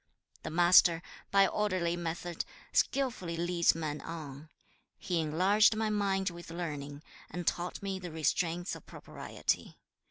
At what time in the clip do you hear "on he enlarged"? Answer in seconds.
4.01-5.75